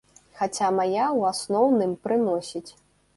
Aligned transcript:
Хаця 0.37 0.69
мая 0.77 1.01
ў 1.19 1.21
асноўным 1.31 1.91
прыносіць. 2.07 2.71